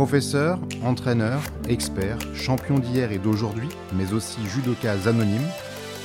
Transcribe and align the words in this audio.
Professeur, 0.00 0.58
entraîneur, 0.82 1.42
expert, 1.68 2.16
champion 2.34 2.78
d'hier 2.78 3.12
et 3.12 3.18
d'aujourd'hui, 3.18 3.68
mais 3.92 4.14
aussi 4.14 4.40
judoka 4.46 4.92
anonyme, 4.92 5.46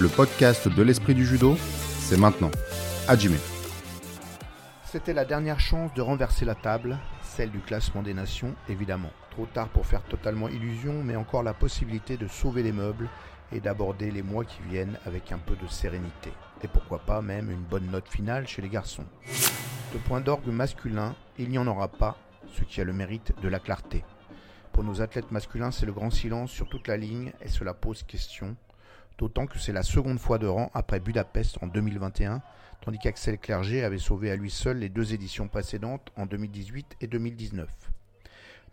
le 0.01 0.09
podcast 0.09 0.67
de 0.67 0.83
l'esprit 0.83 1.15
du 1.15 1.25
judo, 1.25 1.55
c'est 1.99 2.17
maintenant. 2.17 2.51
Hajime. 3.07 3.37
C'était 4.83 5.13
la 5.13 5.23
dernière 5.23 5.61
chance 5.61 5.93
de 5.93 6.01
renverser 6.01 6.43
la 6.43 6.55
table, 6.55 6.97
celle 7.23 7.51
du 7.51 7.59
classement 7.59 8.03
des 8.03 8.13
nations, 8.13 8.53
évidemment. 8.67 9.11
Trop 9.31 9.45
tard 9.45 9.69
pour 9.69 9.85
faire 9.85 10.03
totalement 10.03 10.49
illusion, 10.49 11.01
mais 11.01 11.15
encore 11.15 11.43
la 11.43 11.53
possibilité 11.53 12.17
de 12.17 12.27
sauver 12.27 12.63
les 12.63 12.73
meubles 12.73 13.07
et 13.53 13.61
d'aborder 13.61 14.11
les 14.11 14.23
mois 14.23 14.43
qui 14.43 14.61
viennent 14.69 14.99
avec 15.05 15.31
un 15.31 15.37
peu 15.37 15.55
de 15.55 15.69
sérénité. 15.69 16.33
Et 16.63 16.67
pourquoi 16.67 16.99
pas 16.99 17.21
même 17.21 17.49
une 17.49 17.63
bonne 17.63 17.89
note 17.89 18.09
finale 18.09 18.45
chez 18.45 18.61
les 18.61 18.67
garçons. 18.67 19.05
De 19.93 19.99
point 19.99 20.19
d'orgue 20.19 20.49
masculin, 20.49 21.15
il 21.39 21.47
n'y 21.47 21.57
en 21.57 21.67
aura 21.67 21.87
pas 21.87 22.17
ce 22.55 22.63
qui 22.63 22.79
a 22.79 22.85
le 22.85 22.93
mérite 22.93 23.33
de 23.41 23.47
la 23.47 23.59
clarté. 23.59 24.03
Pour 24.71 24.83
nos 24.83 25.01
athlètes 25.01 25.31
masculins, 25.31 25.71
c'est 25.71 25.85
le 25.85 25.93
grand 25.93 26.09
silence 26.09 26.51
sur 26.51 26.69
toute 26.69 26.87
la 26.87 26.97
ligne 26.97 27.33
et 27.41 27.49
cela 27.49 27.73
pose 27.73 28.03
question, 28.03 28.55
d'autant 29.17 29.45
que 29.45 29.59
c'est 29.59 29.73
la 29.73 29.83
seconde 29.83 30.19
fois 30.19 30.37
de 30.37 30.47
rang 30.47 30.71
après 30.73 30.99
Budapest 30.99 31.57
en 31.61 31.67
2021, 31.67 32.41
tandis 32.81 32.99
qu'Axel 32.99 33.37
Clerget 33.37 33.83
avait 33.83 33.97
sauvé 33.97 34.31
à 34.31 34.35
lui 34.35 34.49
seul 34.49 34.77
les 34.77 34.89
deux 34.89 35.13
éditions 35.13 35.47
précédentes 35.47 36.11
en 36.15 36.25
2018 36.25 36.97
et 37.01 37.07
2019. 37.07 37.69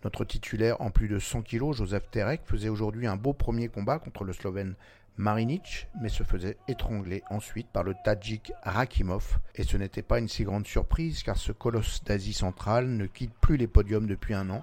Notre 0.05 0.25
titulaire 0.25 0.81
en 0.81 0.91
plus 0.91 1.09
de 1.09 1.19
100 1.19 1.43
kg, 1.43 1.73
Joseph 1.73 2.11
Terek, 2.11 2.43
faisait 2.45 2.69
aujourd'hui 2.69 3.07
un 3.07 3.17
beau 3.17 3.33
premier 3.33 3.69
combat 3.69 3.99
contre 3.99 4.25
le 4.25 4.33
Slovène 4.33 4.75
Marinic, 5.17 5.89
mais 6.01 6.09
se 6.09 6.23
faisait 6.23 6.57
étrangler 6.69 7.23
ensuite 7.31 7.69
par 7.69 7.83
le 7.83 7.95
Tadjik 8.05 8.53
Rakimov. 8.63 9.39
Et 9.55 9.63
ce 9.63 9.77
n'était 9.77 10.03
pas 10.03 10.19
une 10.19 10.29
si 10.29 10.45
grande 10.45 10.67
surprise 10.67 11.23
car 11.23 11.37
ce 11.37 11.53
colosse 11.53 12.03
d'Asie 12.05 12.33
centrale 12.33 12.89
ne 12.89 13.07
quitte 13.07 13.35
plus 13.41 13.57
les 13.57 13.67
podiums 13.67 14.07
depuis 14.07 14.35
un 14.35 14.49
an 14.51 14.63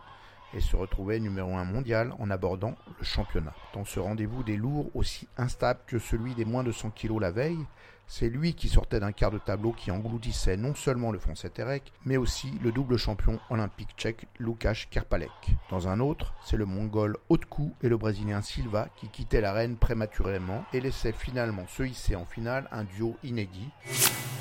et 0.54 0.62
se 0.62 0.76
retrouvait 0.76 1.20
numéro 1.20 1.56
1 1.56 1.64
mondial 1.66 2.14
en 2.20 2.32
abordant 2.32 2.76
le 2.98 3.06
championnat. 3.06 3.54
Dans 3.74 3.86
ce 3.86 4.00
rendez-vous 4.00 4.44
des 4.44 4.58
lourds 4.58 4.90
aussi 4.96 5.28
instable 5.38 5.80
que 5.86 6.00
celui 6.00 6.34
des 6.34 6.46
moins 6.46 6.64
de 6.64 6.72
100 6.72 6.92
kg 6.92 7.20
la 7.20 7.32
veille, 7.32 7.66
c'est 8.10 8.28
lui 8.28 8.56
qui 8.56 8.70
sortait 8.70 9.00
d'un 9.00 9.12
quart 9.12 9.30
de 9.30 9.38
tableau 9.38 9.72
qui 9.72 9.92
engloutissait 9.92 10.58
non 10.58 10.74
seulement 10.74 11.12
le 11.12 11.20
français 11.20 11.52
Terek, 11.52 11.94
mais 12.06 12.18
aussi 12.18 12.52
le 12.64 12.72
double 12.72 12.98
champion 12.98 13.40
olympique 13.52 13.94
tchèque 13.96 14.28
Lukáš 14.40 14.90
Kerpalek. 14.90 15.30
Dans 15.70 15.88
un 15.88 16.00
autre, 16.00 16.34
c'est 16.44 16.58
le 16.58 16.66
mongol 16.66 17.18
Otku 17.30 17.72
et 17.84 17.88
le 17.88 17.98
brésilien 17.98 18.42
Silva 18.42 18.90
qui 18.96 19.10
quittaient 19.10 19.42
l'arène 19.42 19.78
prématurément 19.78 20.66
et 20.74 20.82
laissaient 20.82 21.12
finalement 21.12 21.68
se 21.68 21.84
hisser 21.84 22.16
en 22.16 22.26
finale 22.26 22.68
un 22.72 22.84
duo 22.84 23.16
inédit. 23.24 23.70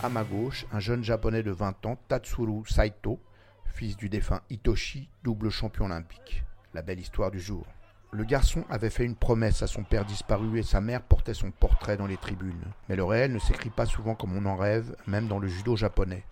À 0.02 0.08
ma 0.08 0.24
gauche, 0.24 0.64
un 0.72 0.80
jeune 0.80 1.04
japonais 1.04 1.42
de 1.42 1.50
20 1.50 1.84
ans, 1.84 1.98
Tatsuru 2.08 2.66
Saito, 2.66 3.20
fils 3.66 3.98
du 3.98 4.08
défunt 4.08 4.40
Hitoshi, 4.48 5.10
double 5.22 5.50
champion 5.50 5.84
olympique. 5.84 6.42
La 6.72 6.80
belle 6.80 7.00
histoire 7.00 7.30
du 7.30 7.38
jour. 7.38 7.66
Le 8.10 8.24
garçon 8.24 8.64
avait 8.70 8.88
fait 8.88 9.04
une 9.04 9.14
promesse 9.14 9.62
à 9.62 9.66
son 9.66 9.84
père 9.84 10.06
disparu 10.06 10.58
et 10.58 10.62
sa 10.62 10.80
mère 10.80 11.02
portait 11.02 11.34
son 11.34 11.50
portrait 11.50 11.98
dans 11.98 12.06
les 12.06 12.16
tribunes. 12.16 12.64
Mais 12.88 12.96
le 12.96 13.04
réel 13.04 13.34
ne 13.34 13.38
s'écrit 13.38 13.68
pas 13.68 13.84
souvent 13.84 14.14
comme 14.14 14.34
on 14.34 14.46
en 14.46 14.56
rêve, 14.56 14.96
même 15.06 15.28
dans 15.28 15.38
le 15.38 15.46
judo 15.46 15.76
japonais. 15.76 16.24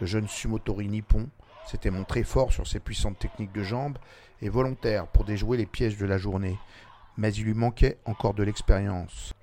Le 0.00 0.06
jeune 0.06 0.26
sumotori 0.26 0.88
nippon 0.88 1.28
s'était 1.66 1.90
montré 1.90 2.22
fort 2.22 2.50
sur 2.50 2.66
ses 2.66 2.80
puissantes 2.80 3.18
techniques 3.18 3.52
de 3.52 3.62
jambes 3.62 3.98
et 4.40 4.48
volontaire 4.48 5.06
pour 5.06 5.24
déjouer 5.24 5.58
les 5.58 5.66
pièges 5.66 5.98
de 5.98 6.06
la 6.06 6.16
journée. 6.16 6.58
Mais 7.18 7.30
il 7.34 7.44
lui 7.44 7.54
manquait 7.54 7.98
encore 8.06 8.32
de 8.32 8.42
l'expérience. 8.42 9.34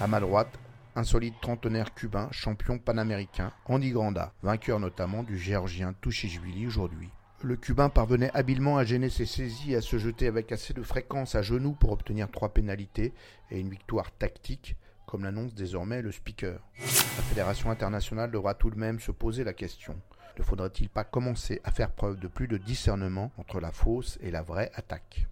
À 0.00 0.06
ma 0.06 0.20
droite, 0.20 0.58
un 0.96 1.04
solide 1.04 1.34
trentenaire 1.42 1.92
cubain, 1.92 2.28
champion 2.30 2.78
panaméricain, 2.78 3.52
Andy 3.66 3.90
Granda, 3.90 4.32
vainqueur 4.42 4.80
notamment 4.80 5.22
du 5.22 5.38
géorgien 5.38 5.94
Tushishvili 6.00 6.66
aujourd'hui 6.66 7.10
le 7.42 7.56
Cubain 7.56 7.88
parvenait 7.88 8.30
habilement 8.32 8.78
à 8.78 8.84
gêner 8.84 9.10
ses 9.10 9.26
saisies 9.26 9.72
et 9.72 9.76
à 9.76 9.82
se 9.82 9.98
jeter 9.98 10.26
avec 10.26 10.50
assez 10.52 10.72
de 10.72 10.82
fréquence 10.82 11.34
à 11.34 11.42
genoux 11.42 11.72
pour 11.72 11.92
obtenir 11.92 12.30
trois 12.30 12.48
pénalités 12.48 13.12
et 13.50 13.60
une 13.60 13.68
victoire 13.68 14.10
tactique, 14.12 14.76
comme 15.06 15.24
l'annonce 15.24 15.54
désormais 15.54 16.00
le 16.00 16.12
speaker. 16.12 16.58
La 16.80 17.22
Fédération 17.22 17.70
internationale 17.70 18.30
devra 18.30 18.54
tout 18.54 18.70
de 18.70 18.78
même 18.78 18.98
se 18.98 19.12
poser 19.12 19.44
la 19.44 19.52
question. 19.52 19.94
Ne 20.38 20.42
faudrait-il 20.42 20.88
pas 20.88 21.04
commencer 21.04 21.60
à 21.64 21.70
faire 21.70 21.92
preuve 21.92 22.18
de 22.18 22.26
plus 22.26 22.48
de 22.48 22.56
discernement 22.56 23.30
entre 23.36 23.60
la 23.60 23.70
fausse 23.70 24.18
et 24.20 24.30
la 24.30 24.42
vraie 24.42 24.72
attaque? 24.74 25.26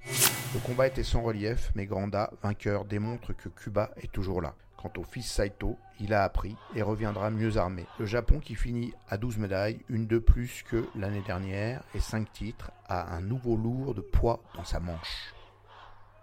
Le 0.54 0.60
combat 0.60 0.86
était 0.86 1.02
sans 1.02 1.22
relief, 1.22 1.72
mais 1.74 1.86
Granda, 1.86 2.30
vainqueur, 2.42 2.84
démontre 2.84 3.32
que 3.32 3.48
Cuba 3.48 3.90
est 3.96 4.12
toujours 4.12 4.42
là. 4.42 4.54
Quant 4.82 4.92
au 4.96 5.04
fils 5.04 5.30
Saito, 5.30 5.78
il 6.00 6.12
a 6.12 6.24
appris 6.24 6.56
et 6.74 6.82
reviendra 6.82 7.30
mieux 7.30 7.56
armé. 7.56 7.86
Le 8.00 8.04
Japon 8.04 8.40
qui 8.40 8.56
finit 8.56 8.92
à 9.08 9.16
12 9.16 9.38
médailles, 9.38 9.78
une 9.88 10.08
de 10.08 10.18
plus 10.18 10.64
que 10.64 10.84
l'année 10.96 11.22
dernière 11.24 11.84
et 11.94 12.00
5 12.00 12.32
titres, 12.32 12.72
a 12.88 13.14
un 13.14 13.20
nouveau 13.20 13.56
lourd 13.56 13.94
de 13.94 14.00
poids 14.00 14.42
dans 14.56 14.64
sa 14.64 14.80
manche. 14.80 15.32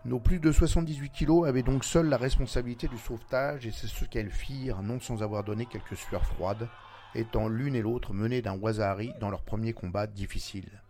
Nos 0.03 0.19
plus 0.19 0.39
de 0.39 0.51
78 0.51 1.09
kilos 1.09 1.47
avaient 1.47 1.63
donc 1.63 1.85
seuls 1.85 2.09
la 2.09 2.17
responsabilité 2.17 2.89
du 2.89 2.97
sauvetage 2.97 3.65
et 3.65 3.71
c'est 3.71 3.87
ce 3.87 4.03
qu'elles 4.03 4.29
firent, 4.29 4.81
non 4.81 4.99
sans 4.99 5.23
avoir 5.23 5.45
donné 5.45 5.65
quelques 5.65 5.95
sueurs 5.95 6.25
froides, 6.25 6.67
étant 7.15 7.47
l'une 7.47 7.75
et 7.75 7.81
l'autre 7.81 8.13
menées 8.13 8.41
d'un 8.41 8.59
wasari 8.59 9.13
dans 9.21 9.29
leur 9.29 9.43
premier 9.43 9.71
combat 9.71 10.05
difficile. 10.05 10.81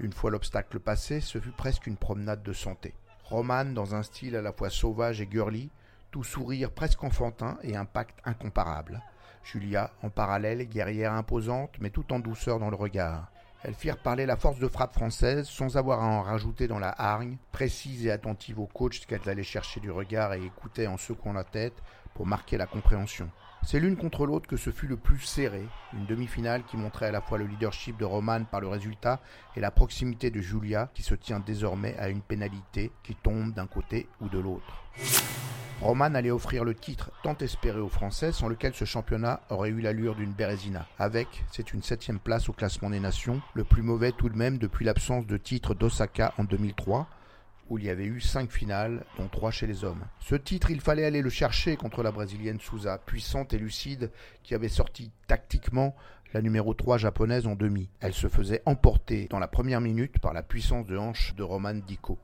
Une 0.00 0.12
fois 0.12 0.32
l'obstacle 0.32 0.80
passé, 0.80 1.20
ce 1.20 1.38
fut 1.38 1.52
presque 1.52 1.86
une 1.86 1.96
promenade 1.96 2.42
de 2.42 2.52
santé. 2.52 2.94
Roman, 3.22 3.66
dans 3.66 3.94
un 3.94 4.02
style 4.02 4.34
à 4.34 4.42
la 4.42 4.52
fois 4.52 4.70
sauvage 4.70 5.20
et 5.20 5.28
girly, 5.30 5.70
tout 6.10 6.24
sourire 6.24 6.70
presque 6.70 7.02
enfantin 7.04 7.58
et 7.62 7.76
un 7.76 7.84
pacte 7.84 8.18
incomparable. 8.24 9.02
Julia, 9.42 9.90
en 10.02 10.10
parallèle, 10.10 10.68
guerrière 10.68 11.12
imposante, 11.12 11.76
mais 11.80 11.90
tout 11.90 12.12
en 12.12 12.18
douceur 12.18 12.58
dans 12.58 12.70
le 12.70 12.76
regard. 12.76 13.30
Elles 13.62 13.74
firent 13.74 13.98
parler 13.98 14.24
la 14.24 14.36
force 14.36 14.58
de 14.58 14.68
frappe 14.68 14.94
française 14.94 15.48
sans 15.48 15.76
avoir 15.76 16.02
à 16.02 16.06
en 16.06 16.22
rajouter 16.22 16.68
dans 16.68 16.78
la 16.78 16.94
hargne, 16.96 17.38
précise 17.50 18.06
et 18.06 18.10
attentive 18.10 18.60
au 18.60 18.66
coach 18.66 19.04
qu'elles 19.06 19.28
allaient 19.28 19.42
chercher 19.42 19.80
du 19.80 19.90
regard 19.90 20.32
et 20.34 20.44
écoutaient 20.44 20.86
en 20.86 20.96
secouant 20.96 21.32
la 21.32 21.44
tête 21.44 21.74
pour 22.14 22.26
marquer 22.26 22.56
la 22.56 22.66
compréhension. 22.66 23.30
C'est 23.64 23.80
l'une 23.80 23.96
contre 23.96 24.26
l'autre 24.26 24.46
que 24.46 24.56
ce 24.56 24.70
fut 24.70 24.86
le 24.86 24.96
plus 24.96 25.18
serré, 25.18 25.66
une 25.92 26.06
demi-finale 26.06 26.62
qui 26.64 26.76
montrait 26.76 27.06
à 27.06 27.10
la 27.10 27.20
fois 27.20 27.38
le 27.38 27.46
leadership 27.46 27.98
de 27.98 28.04
Roman 28.04 28.44
par 28.44 28.60
le 28.60 28.68
résultat 28.68 29.20
et 29.56 29.60
la 29.60 29.72
proximité 29.72 30.30
de 30.30 30.40
Julia 30.40 30.90
qui 30.94 31.02
se 31.02 31.14
tient 31.14 31.40
désormais 31.40 31.96
à 31.98 32.08
une 32.08 32.22
pénalité 32.22 32.92
qui 33.02 33.16
tombe 33.16 33.52
d'un 33.52 33.66
côté 33.66 34.08
ou 34.20 34.28
de 34.28 34.38
l'autre. 34.38 34.84
Roman 35.80 36.12
allait 36.14 36.32
offrir 36.32 36.64
le 36.64 36.74
titre 36.74 37.12
tant 37.22 37.36
espéré 37.38 37.78
aux 37.78 37.88
Français, 37.88 38.32
sans 38.32 38.48
lequel 38.48 38.74
ce 38.74 38.84
championnat 38.84 39.42
aurait 39.48 39.68
eu 39.68 39.80
l'allure 39.80 40.16
d'une 40.16 40.32
Bérésina. 40.32 40.88
Avec, 40.98 41.44
c'est 41.52 41.72
une 41.72 41.84
septième 41.84 42.18
place 42.18 42.48
au 42.48 42.52
classement 42.52 42.90
des 42.90 42.98
nations, 42.98 43.40
le 43.54 43.62
plus 43.62 43.82
mauvais 43.82 44.10
tout 44.10 44.28
de 44.28 44.36
même 44.36 44.58
depuis 44.58 44.84
l'absence 44.84 45.24
de 45.26 45.36
titre 45.36 45.74
d'Osaka 45.74 46.34
en 46.36 46.42
2003, 46.42 47.06
où 47.68 47.78
il 47.78 47.84
y 47.84 47.90
avait 47.90 48.06
eu 48.06 48.20
cinq 48.20 48.50
finales, 48.50 49.04
dont 49.18 49.28
trois 49.28 49.52
chez 49.52 49.68
les 49.68 49.84
hommes. 49.84 50.04
Ce 50.18 50.34
titre, 50.34 50.72
il 50.72 50.80
fallait 50.80 51.04
aller 51.04 51.22
le 51.22 51.30
chercher 51.30 51.76
contre 51.76 52.02
la 52.02 52.10
brésilienne 52.10 52.58
Souza, 52.58 52.98
puissante 52.98 53.54
et 53.54 53.58
lucide, 53.58 54.10
qui 54.42 54.56
avait 54.56 54.68
sorti 54.68 55.12
tactiquement 55.28 55.94
la 56.34 56.42
numéro 56.42 56.74
3 56.74 56.98
japonaise 56.98 57.46
en 57.46 57.54
demi. 57.54 57.88
Elle 58.00 58.14
se 58.14 58.28
faisait 58.28 58.62
emporter 58.66 59.28
dans 59.30 59.38
la 59.38 59.48
première 59.48 59.80
minute 59.80 60.18
par 60.18 60.32
la 60.32 60.42
puissance 60.42 60.86
de 60.86 60.98
hanche 60.98 61.34
de 61.36 61.44
Roman 61.44 61.74
Dico 61.74 62.18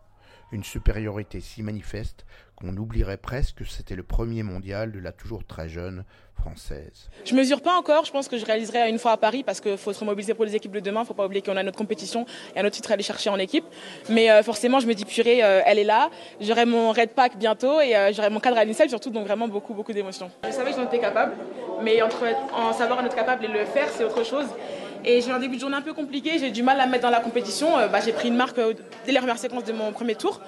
une 0.54 0.64
supériorité 0.64 1.40
si 1.40 1.62
manifeste 1.62 2.24
qu'on 2.56 2.76
oublierait 2.76 3.16
presque 3.16 3.56
que 3.56 3.64
c'était 3.64 3.96
le 3.96 4.02
premier 4.02 4.42
mondial 4.42 4.92
de 4.92 4.98
la 4.98 5.12
toujours 5.12 5.44
très 5.44 5.68
jeune 5.68 6.04
française. 6.34 7.08
Je 7.24 7.34
mesure 7.34 7.62
pas 7.62 7.76
encore, 7.76 8.04
je 8.04 8.12
pense 8.12 8.28
que 8.28 8.36
je 8.36 8.44
réaliserai 8.44 8.88
une 8.90 8.98
fois 8.98 9.12
à 9.12 9.16
Paris 9.16 9.42
parce 9.44 9.60
qu'il 9.60 9.76
faut 9.76 9.92
se 9.92 10.00
remobiliser 10.00 10.34
pour 10.34 10.44
les 10.44 10.54
équipes 10.54 10.72
de 10.72 10.80
demain, 10.80 11.02
il 11.02 11.06
faut 11.06 11.14
pas 11.14 11.24
oublier 11.24 11.42
qu'on 11.42 11.56
a 11.56 11.62
notre 11.62 11.78
compétition 11.78 12.26
et 12.54 12.60
un 12.60 12.64
autre 12.64 12.74
titre 12.74 12.90
à 12.90 12.94
aller 12.94 13.02
chercher 13.02 13.30
en 13.30 13.38
équipe. 13.38 13.64
Mais 14.08 14.30
euh, 14.30 14.42
forcément, 14.42 14.80
je 14.80 14.86
me 14.86 14.94
dis 14.94 15.04
purée, 15.04 15.42
euh, 15.42 15.62
elle 15.64 15.78
est 15.78 15.84
là, 15.84 16.10
j'aurai 16.40 16.64
mon 16.64 16.92
Red 16.92 17.10
Pack 17.10 17.38
bientôt 17.38 17.80
et 17.80 17.96
euh, 17.96 18.12
j'aurai 18.12 18.30
mon 18.30 18.40
cadre 18.40 18.58
à 18.58 18.64
l'INSEL 18.64 18.88
surtout, 18.88 19.10
donc 19.10 19.26
vraiment 19.26 19.48
beaucoup, 19.48 19.74
beaucoup 19.74 19.92
d'émotions. 19.92 20.30
Je 20.44 20.50
savais 20.50 20.70
que 20.70 20.76
j'en 20.76 20.84
étais 20.84 21.00
capable, 21.00 21.34
mais 21.82 22.02
entre 22.02 22.24
en 22.52 22.72
savoir 22.72 22.98
en 22.98 23.04
être 23.04 23.16
capable 23.16 23.44
et 23.44 23.48
le 23.48 23.64
faire, 23.64 23.88
c'est 23.88 24.04
autre 24.04 24.24
chose. 24.24 24.46
Et 25.06 25.20
j'ai 25.20 25.30
un 25.30 25.38
début 25.38 25.56
de 25.56 25.60
journée 25.60 25.76
un 25.76 25.82
peu 25.82 25.92
compliqué, 25.92 26.38
j'ai 26.38 26.50
du 26.50 26.62
mal 26.62 26.80
à 26.80 26.86
me 26.86 26.92
mettre 26.92 27.02
dans 27.02 27.10
la 27.10 27.20
compétition. 27.20 27.78
Euh, 27.78 27.88
bah, 27.88 28.00
j'ai 28.02 28.12
pris 28.12 28.28
une 28.28 28.36
marque 28.36 28.58
euh, 28.58 28.72
dès 29.04 29.12
les 29.12 29.18
premières 29.18 29.38
séquences 29.38 29.64
de 29.64 29.72
mon 29.72 29.92
premier 29.92 30.14
tour. 30.14 30.40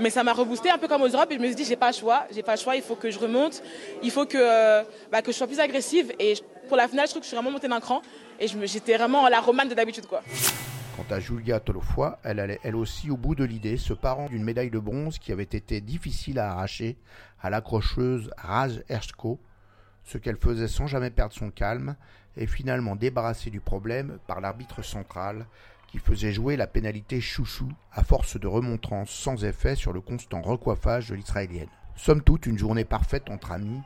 Mais 0.00 0.10
ça 0.10 0.24
m'a 0.24 0.32
reboosté 0.32 0.70
un 0.70 0.78
peu 0.78 0.88
comme 0.88 1.02
aux 1.02 1.08
Europes. 1.08 1.30
Et 1.30 1.34
je 1.34 1.40
me 1.40 1.46
suis 1.46 1.54
dit 1.54 1.64
j'ai 1.64 1.76
pas 1.76 1.90
le 1.90 1.96
choix, 1.96 2.26
j'ai 2.32 2.42
pas 2.42 2.56
le 2.56 2.60
choix, 2.60 2.76
il 2.76 2.82
faut 2.82 2.96
que 2.96 3.10
je 3.10 3.18
remonte, 3.18 3.62
il 4.02 4.10
faut 4.10 4.26
que, 4.26 4.38
euh, 4.38 4.82
bah, 5.10 5.22
que 5.22 5.32
je 5.32 5.36
sois 5.36 5.46
plus 5.46 5.60
agressive. 5.60 6.12
Et 6.18 6.34
pour 6.68 6.76
la 6.76 6.88
finale 6.88 7.06
je 7.06 7.10
trouve 7.10 7.20
que 7.20 7.24
je 7.24 7.28
suis 7.28 7.36
vraiment 7.36 7.50
montée 7.50 7.68
d'un 7.68 7.80
cran. 7.80 8.02
Et 8.40 8.48
j'étais 8.48 8.96
vraiment 8.96 9.28
la 9.28 9.40
romane 9.40 9.68
de 9.68 9.74
d'habitude 9.74 10.06
quoi. 10.06 10.22
Quant 10.96 11.14
à 11.14 11.18
Julia 11.18 11.58
Tolofoy, 11.58 12.12
elle 12.22 12.38
allait 12.38 12.60
elle 12.62 12.76
aussi 12.76 13.10
au 13.10 13.16
bout 13.16 13.34
de 13.34 13.42
l'idée, 13.42 13.76
se 13.76 13.92
parant 13.92 14.28
d'une 14.28 14.44
médaille 14.44 14.70
de 14.70 14.78
bronze 14.78 15.18
qui 15.18 15.32
avait 15.32 15.42
été 15.42 15.80
difficile 15.80 16.38
à 16.38 16.52
arracher 16.52 16.96
à 17.42 17.50
l'accrocheuse 17.50 18.30
Raj 18.38 18.82
Ersko, 18.88 19.40
ce 20.04 20.18
qu'elle 20.18 20.36
faisait 20.36 20.68
sans 20.68 20.86
jamais 20.86 21.10
perdre 21.10 21.34
son 21.34 21.50
calme, 21.50 21.96
et 22.36 22.46
finalement 22.46 22.96
débarrassée 22.96 23.50
du 23.50 23.60
problème 23.60 24.18
par 24.26 24.40
l'arbitre 24.40 24.82
central 24.82 25.46
qui 25.94 26.00
faisait 26.00 26.32
jouer 26.32 26.56
la 26.56 26.66
pénalité 26.66 27.20
chouchou 27.20 27.68
à 27.92 28.02
force 28.02 28.36
de 28.40 28.48
remontrances 28.48 29.10
sans 29.10 29.44
effet 29.44 29.76
sur 29.76 29.92
le 29.92 30.00
constant 30.00 30.42
recoiffage 30.42 31.10
de 31.10 31.14
l'israélienne. 31.14 31.68
Somme 31.94 32.20
toute 32.20 32.46
une 32.46 32.58
journée 32.58 32.84
parfaite 32.84 33.30
entre 33.30 33.52
amis, 33.52 33.78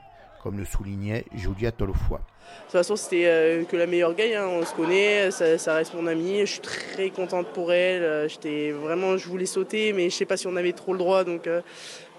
comme 0.43 0.56
le 0.56 0.64
soulignait 0.64 1.26
Julia 1.34 1.70
Tolofoy. 1.70 2.16
De 2.16 2.62
toute 2.62 2.72
façon, 2.72 2.96
c'était 2.96 3.26
euh, 3.26 3.64
que 3.64 3.76
la 3.76 3.87
meilleure 3.87 4.14
gagne, 4.14 4.37
hein. 4.37 4.46
on 4.46 4.64
se 4.64 4.72
connaît, 4.75 5.31
ça, 5.31 5.75
reste 5.75 5.93
mon 5.93 6.06
amie, 6.06 6.40
je 6.40 6.52
suis 6.52 6.60
très 6.60 7.10
contente 7.10 7.49
pour 7.49 7.75
elle. 7.75 8.02
Euh, 8.02 8.26
j'étais 8.26 8.70
vraiment, 8.70 9.19
je 9.19 9.28
voulais 9.28 9.44
sauter, 9.44 9.93
mais 9.93 10.08
je 10.08 10.16
sais 10.16 10.25
pas 10.25 10.38
si 10.38 10.46
on 10.46 10.56
avait 10.56 10.72
trop 10.72 10.94
le 10.94 10.99
droit. 10.99 11.25
Donc, 11.25 11.46
euh, 11.46 11.61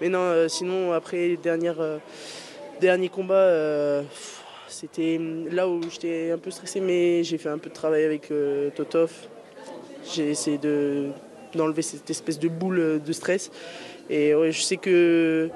mais 0.00 0.08
non, 0.08 0.48
sinon 0.48 0.92
après 0.92 1.30
les 1.30 1.36
derniers 1.36 3.08
combats, 3.08 4.04
c'était 4.68 5.20
là 5.50 5.68
où 5.68 5.82
j'étais 5.90 6.30
un 6.30 6.38
peu 6.38 6.52
stressée, 6.52 6.80
mais 6.80 7.24
j'ai 7.24 7.38
fait 7.38 7.48
un 7.48 7.58
peu 7.58 7.70
de 7.70 7.74
travail 7.74 8.04
avec 8.04 8.32
Totov. 8.76 9.10
J'ai 10.04 10.30
essayé 10.30 10.58
d'enlever 11.54 11.82
cette 11.82 12.08
espèce 12.10 12.38
de 12.38 12.48
boule 12.48 13.00
de 13.04 13.12
stress. 13.12 13.50
Et 14.08 14.32
je 14.50 14.60
sais 14.60 14.76
que 14.76 15.50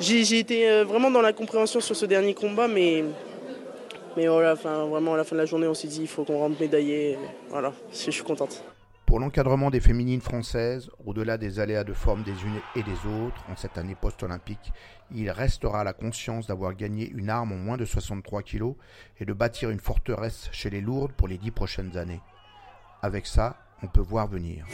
j'ai 0.00 0.38
été 0.38 0.82
vraiment 0.84 1.10
dans 1.10 1.22
la 1.22 1.32
compréhension 1.32 1.80
sur 1.80 1.94
ce 1.94 2.06
dernier 2.06 2.34
combat, 2.34 2.68
mais 2.68 3.04
mais 4.16 4.26
voilà, 4.26 4.54
enfin, 4.54 4.84
vraiment 4.86 5.14
à 5.14 5.16
la 5.16 5.22
fin 5.22 5.36
de 5.36 5.40
la 5.40 5.46
journée, 5.46 5.68
on 5.68 5.74
s'est 5.74 5.86
dit 5.86 6.00
il 6.00 6.08
faut 6.08 6.24
qu'on 6.24 6.38
rentre 6.38 6.60
médaillé. 6.60 7.16
Voilà, 7.50 7.72
je 7.92 8.10
suis 8.10 8.24
contente. 8.24 8.64
Pour 9.06 9.20
l'encadrement 9.20 9.70
des 9.70 9.80
féminines 9.80 10.20
françaises, 10.20 10.90
au-delà 11.06 11.38
des 11.38 11.60
aléas 11.60 11.84
de 11.84 11.92
forme 11.92 12.24
des 12.24 12.32
unes 12.32 12.60
et 12.74 12.82
des 12.82 13.24
autres 13.24 13.44
en 13.48 13.56
cette 13.56 13.78
année 13.78 13.94
post-olympique, 13.94 14.72
il 15.14 15.30
restera 15.30 15.84
la 15.84 15.92
conscience 15.92 16.48
d'avoir 16.48 16.74
gagné 16.74 17.08
une 17.08 17.30
arme 17.30 17.52
en 17.52 17.56
moins 17.56 17.76
de 17.76 17.84
63 17.84 18.42
kg 18.42 18.74
et 19.20 19.24
de 19.24 19.32
bâtir 19.32 19.70
une 19.70 19.78
forteresse 19.78 20.48
chez 20.50 20.68
les 20.68 20.80
lourdes 20.80 21.12
pour 21.12 21.28
les 21.28 21.38
dix 21.38 21.52
prochaines 21.52 21.96
années. 21.96 22.20
Avec 23.02 23.26
ça, 23.26 23.56
on 23.82 23.86
peut 23.86 24.00
voir 24.00 24.26
venir. 24.26 24.66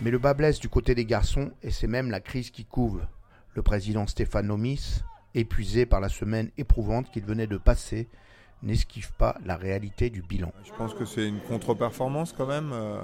Mais 0.00 0.10
le 0.10 0.18
bas 0.18 0.34
blesse 0.34 0.60
du 0.60 0.68
côté 0.68 0.94
des 0.94 1.04
garçons 1.04 1.50
et 1.62 1.70
c'est 1.70 1.88
même 1.88 2.10
la 2.10 2.20
crise 2.20 2.50
qui 2.50 2.64
couve. 2.64 3.00
Le 3.54 3.62
président 3.62 4.06
Stéphane 4.06 4.46
Nomis, 4.46 5.02
épuisé 5.34 5.86
par 5.86 6.00
la 6.00 6.08
semaine 6.08 6.50
éprouvante 6.56 7.10
qu'il 7.10 7.24
venait 7.24 7.46
de 7.46 7.56
passer, 7.56 8.08
n'esquive 8.62 9.12
pas 9.14 9.36
la 9.44 9.56
réalité 9.56 10.10
du 10.10 10.22
bilan. 10.22 10.52
Je 10.64 10.72
pense 10.72 10.94
que 10.94 11.04
c'est 11.04 11.26
une 11.26 11.40
contre-performance 11.40 12.32
quand 12.36 12.46
même, 12.46 12.70
euh, 12.72 13.00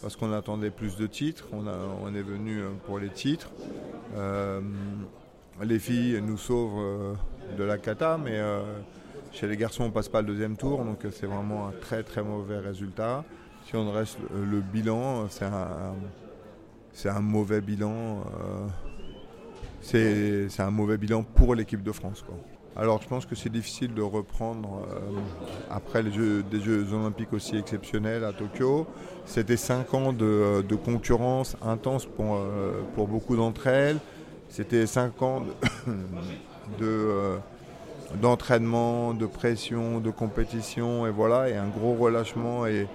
parce 0.00 0.16
qu'on 0.16 0.32
attendait 0.32 0.70
plus 0.70 0.96
de 0.96 1.06
titres, 1.06 1.48
on, 1.52 2.14
est 2.14 2.22
venu 2.22 2.60
euh, 2.60 2.70
pour 2.86 2.98
les 2.98 3.10
titres. 3.10 3.50
Euh, 4.16 4.60
les 5.62 5.78
filles 5.78 6.20
nous 6.22 6.38
sauvent 6.38 7.16
de 7.56 7.62
la 7.62 7.78
cata, 7.78 8.18
mais 8.18 8.40
chez 9.32 9.46
les 9.46 9.56
garçons 9.56 9.84
on 9.84 9.90
passe 9.90 10.08
pas 10.08 10.22
le 10.22 10.26
deuxième 10.26 10.56
tour, 10.56 10.82
donc 10.84 11.00
c'est 11.12 11.26
vraiment 11.26 11.68
un 11.68 11.72
très 11.72 12.02
très 12.02 12.22
mauvais 12.22 12.58
résultat. 12.58 13.22
Si 13.66 13.76
on 13.76 13.90
reste 13.90 14.18
le, 14.34 14.60
bilan, 14.60 15.28
c'est 15.30 15.44
un, 17.08 17.20
mauvais 17.20 17.60
bilan. 17.60 18.24
c'est 19.80 20.48
un 20.60 20.70
mauvais 20.70 20.98
bilan 20.98 21.22
pour 21.22 21.54
l'équipe 21.54 21.82
de 21.82 21.92
France. 21.92 22.24
Alors 22.74 23.02
je 23.02 23.08
pense 23.08 23.26
que 23.26 23.34
c'est 23.34 23.50
difficile 23.50 23.92
de 23.92 24.00
reprendre 24.00 24.86
euh, 24.90 25.00
après 25.70 26.02
les 26.02 26.10
jeux, 26.10 26.42
des 26.42 26.58
Jeux 26.58 26.90
olympiques 26.94 27.32
aussi 27.34 27.56
exceptionnels 27.56 28.24
à 28.24 28.32
Tokyo. 28.32 28.86
C'était 29.26 29.58
cinq 29.58 29.92
ans 29.92 30.14
de, 30.14 30.24
euh, 30.24 30.76
concurrence 30.82 31.54
intense 31.62 32.06
pour, 32.06 32.36
euh, 32.36 32.80
pour 32.94 33.08
beaucoup 33.08 33.36
d'entre 33.36 33.66
elles. 33.66 33.98
C'était 34.48 34.86
cinq 34.86 35.20
ans 35.20 35.42
de, 36.80 37.36
d'entraînement, 38.22 39.12
de 39.12 39.26
pression, 39.26 40.00
de 40.00 40.10
compétition 40.10 41.06
et 41.06 41.10
voilà, 41.10 41.50
et 41.50 41.56
un 41.56 41.68
gros 41.68 41.92
relâchement 41.92 42.66
et, 42.66 42.86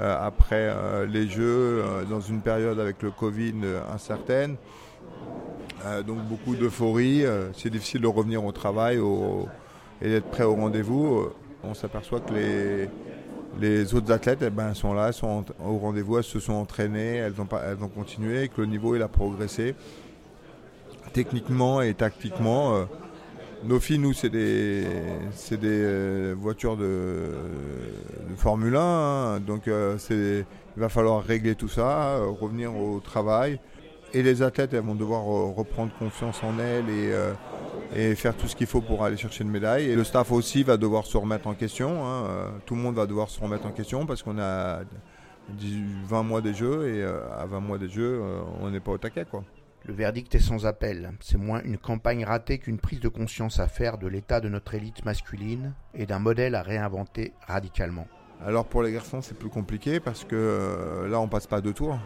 après 0.00 0.74
les 1.06 1.28
Jeux 1.28 1.82
dans 2.10 2.20
une 2.20 2.40
période 2.40 2.80
avec 2.80 3.02
le 3.02 3.10
Covid 3.10 3.54
incertaine. 3.92 4.56
Euh, 5.86 6.02
donc 6.02 6.18
beaucoup 6.22 6.54
d'euphorie. 6.56 7.24
Euh, 7.24 7.50
c'est 7.52 7.70
difficile 7.70 8.00
de 8.00 8.06
revenir 8.06 8.44
au 8.44 8.52
travail 8.52 8.98
et 10.00 10.08
d'être 10.08 10.30
prêt 10.30 10.44
au 10.44 10.54
rendez-vous. 10.54 11.16
Euh, 11.16 11.34
on 11.62 11.74
s'aperçoit 11.74 12.20
que 12.20 12.32
les, 12.32 12.88
les 13.60 13.94
autres 13.94 14.10
athlètes 14.12 14.40
eh 14.42 14.50
ben, 14.50 14.74
sont 14.74 14.94
là, 14.94 15.12
sont 15.12 15.44
au 15.64 15.78
rendez-vous, 15.78 16.18
elles 16.18 16.24
se 16.24 16.40
sont 16.40 16.54
entraînées, 16.54 17.16
elles 17.16 17.40
ont, 17.40 17.48
elles 17.66 17.82
ont 17.82 17.88
continué 17.88 18.44
et 18.44 18.48
que 18.48 18.60
le 18.60 18.66
niveau 18.66 18.96
il 18.96 19.02
a 19.02 19.08
progressé 19.08 19.74
techniquement 21.12 21.80
et 21.80 21.94
tactiquement. 21.94 22.86
Nos 23.64 23.80
filles, 23.80 23.98
nous, 23.98 24.12
c'est 24.12 24.30
des, 24.30 24.84
des 25.50 26.32
voitures 26.34 26.76
de, 26.76 27.30
Formule 28.36 28.76
1, 28.76 28.80
hein. 28.80 29.40
donc 29.40 29.62
il 29.66 30.44
va 30.76 30.88
falloir 30.88 31.22
régler 31.22 31.54
tout 31.54 31.68
ça, 31.68 32.18
revenir 32.40 32.76
au 32.76 33.00
travail. 33.00 33.58
Et 34.14 34.22
les 34.22 34.42
athlètes, 34.42 34.72
elles 34.72 34.84
vont 34.84 34.94
devoir 34.94 35.22
euh, 35.22 35.50
reprendre 35.50 35.92
confiance 35.98 36.40
en 36.44 36.56
elles 36.60 36.84
euh, 36.88 37.32
et, 37.96 38.14
faire 38.14 38.36
tout 38.36 38.46
ce 38.46 38.54
qu'il 38.54 38.68
faut 38.68 38.80
pour 38.80 39.02
aller 39.02 39.16
chercher 39.16 39.42
une 39.42 39.50
médaille. 39.50 39.90
Et 39.90 39.96
le 39.96 40.04
staff 40.04 40.30
aussi 40.30 40.62
va 40.62 40.76
devoir 40.76 41.04
se 41.04 41.16
remettre 41.16 41.48
en 41.48 41.54
question. 41.54 42.06
Hein. 42.06 42.26
Euh, 42.28 42.48
tout 42.64 42.76
le 42.76 42.80
monde 42.80 42.94
va 42.94 43.06
devoir 43.06 43.28
se 43.28 43.40
remettre 43.40 43.66
en 43.66 43.72
question 43.72 44.06
parce 44.06 44.22
qu'on 44.22 44.38
a 44.38 44.82
20 45.58 46.22
mois 46.22 46.40
des 46.40 46.54
Jeux 46.54 46.88
et 46.88 47.02
à 47.02 47.44
20 47.44 47.58
mois 47.58 47.76
des 47.76 47.88
Jeux, 47.88 48.22
on 48.60 48.70
n'est 48.70 48.78
pas 48.78 48.92
au 48.92 48.98
taquet. 48.98 49.26
Quoi. 49.28 49.42
Le 49.84 49.94
verdict 49.94 50.34
est 50.34 50.40
sans 50.40 50.66
appel. 50.66 51.12
C'est 51.20 51.36
moins 51.36 51.62
une 51.62 51.78
campagne 51.78 52.24
ratée 52.24 52.58
qu'une 52.58 52.78
prise 52.78 53.00
de 53.00 53.08
conscience 53.08 53.60
à 53.60 53.68
faire 53.68 53.98
de 53.98 54.06
l'état 54.06 54.40
de 54.40 54.48
notre 54.48 54.74
élite 54.74 55.04
masculine 55.04 55.74
et 55.94 56.06
d'un 56.06 56.18
modèle 56.18 56.54
à 56.54 56.62
réinventer 56.62 57.32
radicalement. 57.46 58.06
Alors 58.44 58.64
pour 58.64 58.82
les 58.82 58.92
garçons, 58.92 59.20
c'est 59.20 59.38
plus 59.38 59.50
compliqué 59.50 60.00
parce 60.00 60.24
que 60.24 61.06
là, 61.08 61.20
on 61.20 61.28
passe 61.28 61.46
pas 61.46 61.60
de 61.60 61.70
tours 61.72 61.98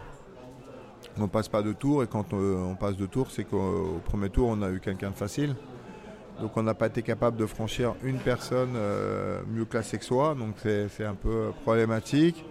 on 1.17 1.27
passe 1.27 1.47
pas 1.47 1.61
de 1.61 1.73
tour 1.73 2.03
et 2.03 2.07
quand 2.07 2.33
on, 2.33 2.75
passe 2.75 2.97
de 2.97 3.05
tour, 3.05 3.31
c'est 3.31 3.43
qu'au 3.43 4.01
premier 4.05 4.29
tour, 4.29 4.49
on 4.49 4.61
a 4.61 4.69
eu 4.69 4.79
quelqu'un 4.79 5.11
de 5.11 5.15
facile. 5.15 5.55
Donc 6.39 6.55
on 6.55 6.63
n'a 6.63 6.73
pas 6.73 6.87
été 6.87 7.01
capable 7.01 7.37
de 7.37 7.45
franchir 7.45 7.95
une 8.03 8.17
personne 8.17 8.73
euh, 8.75 9.41
mieux 9.47 9.65
classée 9.65 9.97
que 9.97 10.05
soi, 10.05 10.35
donc 10.35 10.55
c'est 10.63 11.05
un 11.05 11.15
peu 11.15 11.51
problématique. 11.63 12.45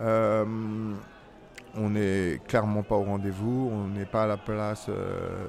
Euh, 0.00 0.44
on 1.78 1.90
n'est 1.90 2.40
clairement 2.46 2.82
pas 2.82 2.96
au 2.96 3.04
rendez-vous, 3.04 3.70
on 3.72 3.88
n'est 3.88 4.06
pas 4.06 4.24
à 4.24 4.26
la 4.26 4.36
place 4.36 4.86
euh, 4.88 5.46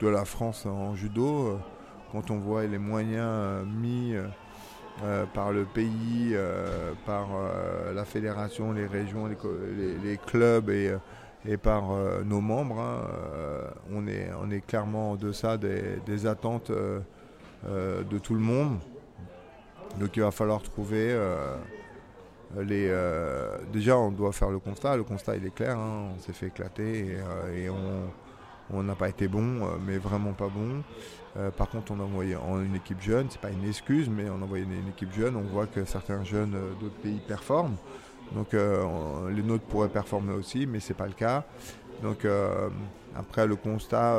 de 0.00 0.08
la 0.08 0.24
France 0.24 0.66
en 0.66 0.94
judo. 0.94 1.58
Quand 2.12 2.30
on 2.30 2.38
voit 2.38 2.64
les 2.66 2.78
moyens 2.78 3.66
mis 3.66 4.14
euh, 5.04 5.26
par 5.32 5.52
le 5.52 5.64
pays, 5.64 6.32
euh, 6.32 6.92
par 7.06 7.28
euh, 7.32 7.92
la 7.92 8.04
fédération, 8.04 8.72
les 8.72 8.86
régions, 8.86 9.28
les, 9.28 10.16
clubs 10.26 10.70
et, 10.70 11.56
par 11.56 11.84
nos 12.24 12.40
membres. 12.40 12.80
Hein, 12.80 13.02
on, 13.92 14.08
est, 14.08 14.28
on 14.42 14.50
est 14.50 14.60
clairement 14.60 15.12
en 15.12 15.16
deçà 15.16 15.56
des, 15.56 16.26
attentes 16.26 16.72
de 16.72 18.18
tout 18.18 18.34
le 18.34 18.40
monde. 18.40 18.78
Donc 20.00 20.16
il 20.16 20.22
va 20.22 20.32
falloir 20.32 20.62
trouver 20.62 21.16
les. 22.56 22.92
déjà, 23.72 23.96
on 23.98 24.10
doit 24.10 24.32
faire 24.32 24.50
le 24.50 24.58
constat. 24.58 24.96
Le 24.96 25.04
constat, 25.04 25.36
il 25.36 25.46
est 25.46 25.54
clair. 25.54 25.78
Hein, 25.78 26.10
on 26.16 26.20
s'est 26.20 26.32
fait 26.32 26.46
éclater 26.46 27.18
et, 27.54 27.68
on 28.70 28.82
n'a 28.82 28.94
pas 28.94 29.08
été 29.08 29.28
bon, 29.28 29.66
mais 29.86 29.96
vraiment 29.96 30.32
pas 30.32 30.48
bon. 30.48 30.82
Euh, 31.36 31.50
par 31.50 31.68
contre, 31.68 31.92
on 31.92 32.00
a 32.00 32.02
envoyé 32.02 32.36
en 32.36 32.60
une 32.60 32.74
équipe 32.74 33.00
jeune, 33.00 33.26
c'est 33.30 33.40
pas 33.40 33.50
une 33.50 33.66
excuse, 33.66 34.08
mais 34.08 34.28
on 34.28 34.40
a 34.40 34.44
envoyé 34.44 34.64
une, 34.64 34.88
équipe 34.88 35.12
jeune. 35.12 35.36
On 35.36 35.42
voit 35.42 35.66
que 35.66 35.84
certains 35.84 36.24
jeunes 36.24 36.54
euh, 36.54 36.72
d'autres 36.80 36.96
pays 36.96 37.20
performent. 37.26 37.76
Donc 38.32 38.54
euh, 38.54 39.30
les 39.30 39.42
nôtres 39.42 39.64
pourraient 39.64 39.88
performer 39.88 40.34
aussi, 40.34 40.66
mais 40.66 40.80
c'est 40.80 40.94
pas 40.94 41.06
le 41.06 41.12
cas. 41.12 41.44
Donc 42.02 42.26
après 43.16 43.46
le 43.46 43.56
constat, 43.56 44.16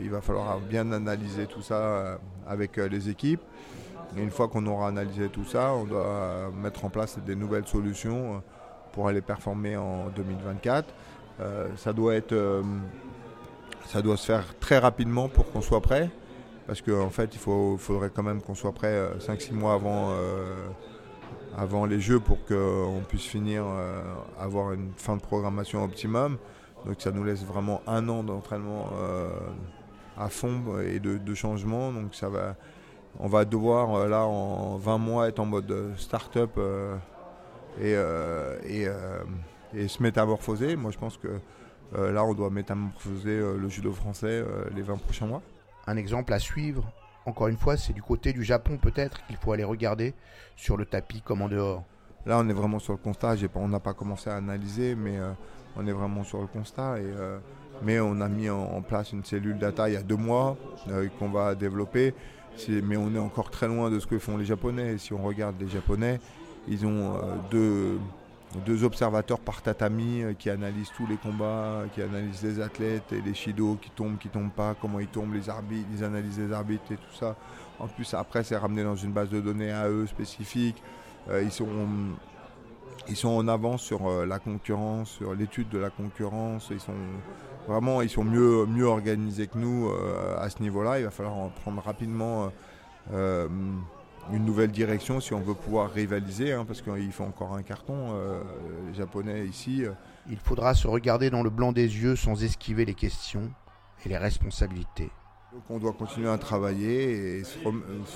il 0.00 0.10
va 0.10 0.20
falloir 0.20 0.60
bien 0.60 0.92
analyser 0.92 1.46
tout 1.46 1.62
ça 1.62 2.20
avec 2.46 2.76
les 2.76 3.08
équipes. 3.08 3.40
Une 4.16 4.30
fois 4.30 4.48
qu'on 4.48 4.66
aura 4.66 4.88
analysé 4.88 5.28
tout 5.28 5.44
ça, 5.44 5.72
on 5.72 5.84
doit 5.84 6.50
mettre 6.54 6.84
en 6.84 6.90
place 6.90 7.18
des 7.18 7.36
nouvelles 7.36 7.66
solutions 7.66 8.42
pour 8.92 9.06
aller 9.08 9.20
performer 9.20 9.76
en 9.76 10.08
2024. 10.16 10.92
ça 11.76 11.92
doit 11.92 12.16
être, 12.16 12.34
ça 13.86 14.02
doit 14.02 14.16
se 14.16 14.26
faire 14.26 14.58
très 14.58 14.78
rapidement 14.78 15.28
pour 15.28 15.50
qu'on 15.52 15.62
soit 15.62 15.80
prêt 15.80 16.10
parce 16.70 16.82
qu'en 16.82 17.10
fait, 17.10 17.34
il 17.34 17.40
faudrait 17.40 18.10
quand 18.14 18.22
même 18.22 18.40
qu'on 18.40 18.54
soit 18.54 18.70
prêt 18.70 18.96
5-6 19.18 19.50
euh, 19.50 19.54
mois 19.56 19.74
avant, 19.74 20.10
euh, 20.12 20.54
avant 21.58 21.84
les 21.84 21.98
Jeux 21.98 22.20
pour 22.20 22.38
qu'on 22.46 23.02
puisse 23.08 23.24
finir, 23.24 23.64
euh, 23.66 24.00
avoir 24.38 24.72
une 24.72 24.92
fin 24.96 25.16
de 25.16 25.20
programmation 25.20 25.82
optimum. 25.82 26.38
Donc 26.86 27.00
ça 27.00 27.10
nous 27.10 27.24
laisse 27.24 27.44
vraiment 27.44 27.82
un 27.88 28.08
an 28.08 28.22
d'entraînement 28.22 28.88
à 30.16 30.28
fond 30.28 30.78
et 30.78 31.00
de, 31.00 31.34
changement. 31.34 31.90
Donc 31.90 32.14
ça 32.14 32.28
va, 32.28 32.54
on 33.18 33.28
va 33.28 33.44
devoir 33.44 34.06
là 34.06 34.24
en 34.24 34.76
20 34.76 34.98
mois 34.98 35.28
être 35.28 35.40
en 35.40 35.46
mode 35.46 35.92
start-up 35.96 36.58
et, 37.80 37.94
et, 38.66 38.86
et, 39.74 39.88
se 39.88 40.02
métamorphoser. 40.02 40.76
Moi 40.76 40.90
je 40.90 40.98
pense 40.98 41.16
que 41.16 41.40
là 41.92 42.24
on 42.24 42.34
doit 42.34 42.50
métamorphoser 42.50 43.40
le 43.40 43.68
judo 43.68 43.92
français 43.92 44.44
les 44.74 44.82
20 44.82 44.96
prochains 44.98 45.26
mois 45.26 45.42
un 45.86 45.96
exemple 45.96 46.32
à 46.32 46.38
suivre. 46.38 46.92
Encore 47.26 47.48
une 47.48 47.56
fois, 47.56 47.76
c'est 47.76 47.92
du 47.92 48.02
côté 48.02 48.32
du 48.32 48.44
Japon 48.44 48.78
peut-être 48.78 49.24
qu'il 49.26 49.36
faut 49.36 49.52
aller 49.52 49.64
regarder 49.64 50.14
sur 50.56 50.76
le 50.76 50.86
tapis 50.86 51.20
comme 51.20 51.42
en 51.42 51.48
dehors. 51.48 51.84
Là, 52.26 52.38
on 52.38 52.48
est 52.48 52.54
vraiment 52.54 52.78
sur 52.78 52.92
le 52.92 52.98
constat. 52.98 53.34
on 53.54 53.68
n'a 53.68 53.80
pas 53.80 53.94
commencé 53.94 54.30
à 54.30 54.36
analyser, 54.36 54.94
mais 54.94 55.18
euh, 55.18 55.32
On 55.76 55.86
est 55.86 55.92
vraiment 55.92 56.24
sur 56.24 56.40
le 56.40 56.46
constat. 56.46 56.98
Et, 56.98 57.12
mais 57.82 58.00
on 58.00 58.20
a 58.20 58.28
mis 58.28 58.50
en, 58.50 58.82
place 58.82 59.12
une 59.12 59.24
cellule 59.24 59.58
data 59.58 59.88
il 59.88 59.94
y 59.94 59.96
a 59.96 60.02
deux 60.02 60.16
mois 60.16 60.56
qu'on 61.18 61.30
va 61.30 61.54
développer. 61.54 62.14
Mais 62.68 62.96
on 62.96 63.14
est 63.14 63.18
encore 63.18 63.50
très 63.50 63.68
loin 63.68 63.90
de 63.90 63.98
ce 63.98 64.06
que 64.06 64.18
font 64.18 64.36
les 64.36 64.44
Japonais. 64.44 64.98
Si 64.98 65.12
on 65.12 65.22
regarde 65.22 65.56
les 65.60 65.68
Japonais, 65.68 66.20
ils 66.68 66.84
ont 66.86 67.18
deux 67.50 67.98
deux 68.66 68.84
observateurs 68.84 69.38
par 69.38 69.62
tatami 69.62 70.22
euh, 70.22 70.32
qui 70.34 70.50
analysent 70.50 70.90
tous 70.96 71.06
les 71.06 71.16
combats, 71.16 71.84
qui 71.94 72.02
analysent 72.02 72.42
les 72.42 72.60
athlètes 72.60 73.12
et 73.12 73.20
les 73.20 73.34
shido 73.34 73.78
qui 73.80 73.90
tombent, 73.90 74.18
qui 74.18 74.28
tombent 74.28 74.50
pas, 74.50 74.74
comment 74.80 74.98
ils 74.98 75.06
tombent, 75.06 75.34
les 75.34 75.48
arbitres, 75.48 75.88
ils 75.96 76.04
analysent 76.04 76.38
les 76.38 76.52
arbitres 76.52 76.90
et 76.90 76.96
tout 76.96 77.14
ça. 77.18 77.36
En 77.78 77.86
plus, 77.86 78.12
après, 78.14 78.42
c'est 78.42 78.56
ramené 78.56 78.82
dans 78.82 78.96
une 78.96 79.12
base 79.12 79.30
de 79.30 79.40
données 79.40 79.70
à 79.70 79.88
eux 79.88 80.06
spécifique. 80.06 80.82
Euh, 81.28 81.42
ils, 81.42 81.52
sont, 81.52 81.68
ils 83.08 83.16
sont 83.16 83.28
en 83.28 83.48
avance 83.48 83.82
sur 83.82 84.08
euh, 84.08 84.26
la 84.26 84.38
concurrence, 84.38 85.10
sur 85.10 85.34
l'étude 85.34 85.68
de 85.68 85.78
la 85.78 85.90
concurrence. 85.90 86.68
Ils 86.70 86.80
sont 86.80 86.94
vraiment 87.68 88.02
ils 88.02 88.10
sont 88.10 88.24
mieux, 88.24 88.66
mieux 88.66 88.86
organisés 88.86 89.46
que 89.46 89.58
nous 89.58 89.90
à 90.38 90.48
ce 90.50 90.62
niveau-là. 90.62 90.98
Il 90.98 91.04
va 91.04 91.10
falloir 91.10 91.50
prendre 91.50 91.82
rapidement 91.82 92.50
une 94.32 94.44
nouvelle 94.44 94.70
direction 94.70 95.20
si 95.20 95.34
on 95.34 95.40
veut 95.40 95.54
pouvoir 95.54 95.90
rivaliser, 95.90 96.52
hein, 96.52 96.64
parce 96.64 96.82
qu'il 96.82 97.12
faut 97.12 97.24
encore 97.24 97.54
un 97.54 97.62
carton, 97.62 98.12
euh, 98.12 98.40
les 98.88 98.94
Japonais 98.94 99.46
ici. 99.46 99.84
Euh. 99.84 99.92
Il 100.28 100.36
faudra 100.36 100.74
se 100.74 100.86
regarder 100.86 101.30
dans 101.30 101.42
le 101.42 101.50
blanc 101.50 101.72
des 101.72 101.82
yeux 101.82 102.16
sans 102.16 102.42
esquiver 102.42 102.84
les 102.84 102.94
questions 102.94 103.50
et 104.04 104.08
les 104.08 104.18
responsabilités. 104.18 105.10
Donc 105.52 105.62
on 105.68 105.78
doit 105.78 105.92
continuer 105.92 106.28
à 106.28 106.38
travailler 106.38 107.38
et 107.38 107.44
se, 107.44 107.58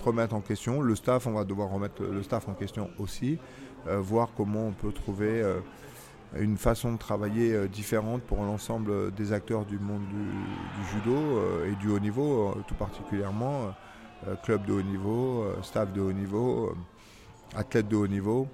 remettre 0.04 0.34
en 0.34 0.40
question. 0.40 0.80
Le 0.80 0.94
staff, 0.94 1.26
on 1.26 1.32
va 1.32 1.44
devoir 1.44 1.70
remettre 1.70 2.02
le 2.02 2.22
staff 2.22 2.48
en 2.48 2.54
question 2.54 2.90
aussi, 2.98 3.34
euh, 3.34 3.73
voir 3.86 4.28
comment 4.36 4.68
on 4.68 4.72
peut 4.72 4.92
trouver 4.92 5.42
une 6.36 6.56
façon 6.56 6.92
de 6.92 6.98
travailler 6.98 7.68
différente 7.68 8.22
pour 8.22 8.38
l'ensemble 8.38 9.12
des 9.14 9.32
acteurs 9.32 9.64
du 9.64 9.78
monde 9.78 10.02
du 10.08 10.86
judo 10.92 11.16
et 11.66 11.74
du 11.76 11.88
haut 11.88 12.00
niveau, 12.00 12.54
tout 12.66 12.74
particulièrement. 12.74 13.74
Euh, 14.28 14.36
club 14.36 14.64
de 14.64 14.72
haut 14.72 14.82
niveau, 14.82 15.42
euh, 15.42 15.62
staff 15.62 15.92
de 15.92 16.00
haut 16.00 16.12
niveau, 16.12 16.68
euh, 16.68 17.58
athlète 17.58 17.88
de 17.88 17.96
haut 17.96 18.06
niveau. 18.06 18.48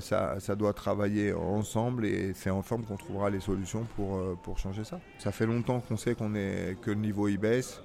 ça, 0.00 0.38
ça, 0.40 0.54
doit 0.54 0.74
travailler 0.74 1.32
ensemble 1.32 2.04
et 2.04 2.32
c'est 2.34 2.50
ensemble 2.50 2.84
qu'on 2.84 2.96
trouvera 2.96 3.30
les 3.30 3.40
solutions 3.40 3.86
pour, 3.96 4.20
pour 4.42 4.58
changer 4.58 4.84
ça. 4.84 5.00
Ça 5.18 5.32
fait 5.32 5.46
longtemps 5.46 5.80
qu'on 5.80 5.96
sait 5.96 6.14
qu'on 6.14 6.34
est, 6.34 6.76
que 6.82 6.90
le 6.90 7.00
niveau 7.00 7.28
y 7.28 7.38
baisse. 7.38 7.80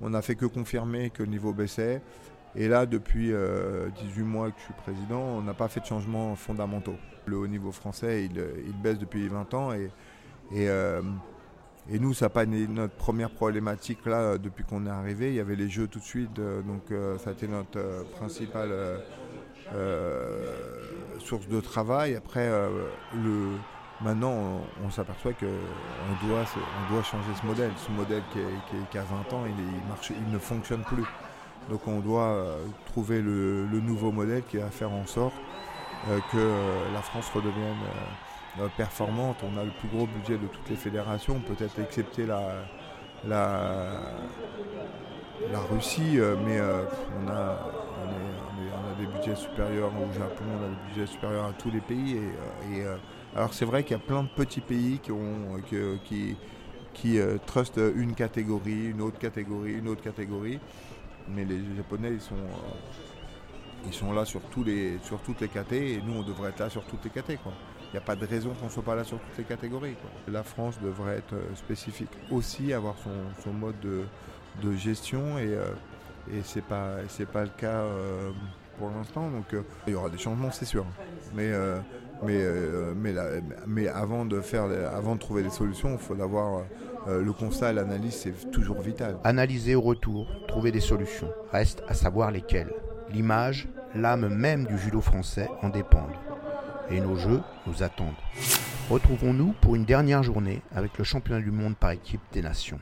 On 0.00 0.10
n'a 0.10 0.22
fait 0.22 0.36
que 0.36 0.46
confirmer 0.46 1.10
que 1.10 1.22
le 1.22 1.28
niveau 1.28 1.52
baissait. 1.52 2.00
Et 2.56 2.68
là, 2.68 2.86
depuis 2.86 3.32
18 4.02 4.22
mois 4.22 4.50
que 4.50 4.58
je 4.58 4.64
suis 4.64 4.74
président, 4.74 5.20
on 5.20 5.42
n'a 5.42 5.54
pas 5.54 5.68
fait 5.68 5.80
de 5.80 5.86
changements 5.86 6.34
fondamentaux. 6.36 6.96
Le 7.26 7.36
haut 7.36 7.46
niveau 7.46 7.70
français, 7.70 8.24
il, 8.24 8.42
il 8.66 8.72
baisse 8.80 8.98
depuis 8.98 9.28
20 9.28 9.52
ans 9.54 9.72
et, 9.74 9.90
et 10.54 10.68
et 11.88 12.00
nous, 12.00 12.14
ça 12.14 12.26
n'a 12.26 12.30
pas 12.30 12.42
été 12.42 12.66
notre 12.66 12.94
première 12.94 13.30
problématique 13.30 14.04
là 14.06 14.38
depuis 14.38 14.64
qu'on 14.64 14.86
est 14.86 14.90
arrivé. 14.90 15.28
Il 15.28 15.34
y 15.34 15.40
avait 15.40 15.54
les 15.54 15.68
jeux 15.68 15.86
tout 15.86 16.00
de 16.00 16.04
suite, 16.04 16.38
euh, 16.38 16.60
donc 16.62 16.90
euh, 16.90 17.16
ça 17.18 17.30
a 17.30 17.32
été 17.32 17.46
notre 17.46 17.78
euh, 17.78 18.02
principale 18.16 18.70
source 21.20 21.46
de 21.48 21.60
travail. 21.60 22.16
Après, 22.16 22.48
le, 23.14 23.56
maintenant, 24.00 24.60
on, 24.84 24.90
s'aperçoit 24.90 25.32
qu'on 25.32 26.26
doit, 26.26 26.44
on 26.56 26.92
doit 26.92 27.02
changer 27.02 27.30
ce 27.40 27.46
modèle. 27.46 27.72
Ce 27.76 27.90
modèle 27.90 28.22
qui, 28.32 28.98
a 28.98 29.02
20 29.02 29.32
ans, 29.36 29.44
il, 29.46 29.88
marche, 29.88 30.10
il 30.10 30.32
ne 30.32 30.38
fonctionne 30.38 30.82
plus. 30.82 31.02
Donc 31.70 31.86
on 31.86 32.00
doit 32.00 32.46
trouver 32.86 33.20
le, 33.20 33.66
nouveau 33.80 34.12
modèle 34.12 34.42
qui 34.48 34.56
va 34.58 34.70
faire 34.70 34.92
en 34.92 35.06
sorte 35.06 35.34
que 36.32 36.52
la 36.92 37.02
France 37.02 37.28
redevienne 37.34 37.74
euh, 38.58 38.68
performante. 38.74 39.36
On 39.42 39.58
a 39.60 39.64
le 39.64 39.70
plus 39.70 39.88
gros 39.88 40.06
budget 40.06 40.38
de 40.38 40.46
toutes 40.46 40.70
les 40.70 40.76
fédérations, 40.76 41.40
peut-être 41.40 41.78
excepté 41.78 42.24
la, 42.24 42.64
Russie, 45.70 46.18
euh, 46.18 46.36
mais 46.42 46.58
euh, 46.58 46.84
on, 47.22 47.28
a, 47.28 47.58
des 48.98 49.06
budgets 49.06 49.36
supérieurs 49.36 49.90
au 49.90 50.10
Japon, 50.18 50.44
on 50.58 50.64
a 50.64 50.68
des 50.68 50.88
budgets 50.88 51.12
supérieurs 51.12 51.44
à 51.44 51.52
tous 51.52 51.70
les 51.70 51.80
pays. 51.80 52.18
Et, 52.72 52.82
alors 53.36 53.52
c'est 53.52 53.66
vrai 53.66 53.82
qu'il 53.82 53.92
y 53.92 54.00
a 54.00 54.02
plein 54.02 54.22
de 54.22 54.28
petits 54.28 54.62
pays 54.62 55.00
qui, 55.02 55.12
ont, 55.12 55.60
qui 56.94 57.18
trustent 57.44 57.80
une 57.94 58.14
catégorie, 58.14 58.86
une 58.92 59.02
autre 59.02 59.18
catégorie, 59.18 59.74
une 59.74 59.88
autre 59.88 60.02
catégorie, 60.02 60.60
mais 61.28 61.44
les 61.44 61.60
Japonais 61.76 62.10
ils 62.12 62.20
sont 62.20 62.36
ils 63.86 63.94
sont 63.94 64.12
là 64.12 64.24
sur, 64.24 64.40
tous 64.42 64.64
les, 64.64 64.98
sur 65.02 65.20
toutes 65.20 65.40
les 65.40 65.48
catés 65.48 65.94
et 65.94 66.02
nous 66.02 66.14
on 66.14 66.22
devrait 66.22 66.50
être 66.50 66.60
là 66.60 66.70
sur 66.70 66.84
toutes 66.84 67.04
les 67.04 67.10
catés. 67.10 67.38
Il 67.44 67.92
n'y 67.92 67.98
a 67.98 68.02
pas 68.02 68.16
de 68.16 68.26
raison 68.26 68.52
qu'on 68.58 68.66
ne 68.66 68.70
soit 68.70 68.82
pas 68.82 68.94
là 68.94 69.04
sur 69.04 69.18
toutes 69.18 69.38
les 69.38 69.44
catégories. 69.44 69.96
La 70.28 70.42
France 70.42 70.78
devrait 70.80 71.18
être 71.18 71.34
euh, 71.34 71.54
spécifique 71.54 72.10
aussi, 72.30 72.72
avoir 72.72 72.96
son, 73.42 73.52
mode 73.52 73.76
de, 73.80 74.76
gestion 74.76 75.38
et, 75.38 75.46
euh, 75.46 75.72
ce 76.42 76.58
n'est 76.58 76.64
pas, 76.64 77.42
le 77.42 77.50
cas 77.56 77.82
euh, 77.82 78.32
pour 78.78 78.90
l'instant. 78.90 79.30
Donc 79.30 79.54
il 79.86 79.92
y 79.92 79.96
aura 79.96 80.10
des 80.10 80.18
changements, 80.18 80.50
c'est 80.50 80.64
sûr. 80.64 80.84
Mais, 81.34 81.52
mais, 82.24 82.44
mais, 82.96 83.14
mais 83.66 83.88
avant, 83.88 84.24
de 84.24 84.40
faire, 84.40 84.64
avant 84.92 85.14
de 85.14 85.20
trouver 85.20 85.42
des 85.42 85.50
solutions, 85.50 85.92
il 85.92 85.98
faut 85.98 86.14
avoir 87.06 87.22
le 87.22 87.32
constat, 87.32 87.72
l'analyse, 87.72 88.14
c'est 88.14 88.50
toujours 88.50 88.80
vital. 88.80 89.16
Analyser 89.24 89.74
au 89.74 89.80
retour, 89.80 90.26
trouver 90.48 90.72
des 90.72 90.80
solutions. 90.80 91.30
Reste 91.52 91.82
à 91.88 91.94
savoir 91.94 92.30
lesquelles. 92.30 92.72
L'image, 93.12 93.68
l'âme 93.94 94.28
même 94.28 94.66
du 94.66 94.76
judo 94.78 95.00
français 95.00 95.48
en 95.62 95.68
dépendent 95.68 96.16
et 96.90 97.00
nos 97.00 97.16
jeux 97.16 97.40
nous 97.66 97.82
attendent. 97.82 98.14
Retrouvons-nous 98.90 99.54
pour 99.60 99.74
une 99.74 99.84
dernière 99.84 100.22
journée 100.22 100.62
avec 100.74 100.98
le 100.98 101.04
championnat 101.04 101.40
du 101.40 101.50
monde 101.50 101.76
par 101.76 101.90
équipe 101.90 102.20
des 102.32 102.42
nations. 102.42 102.78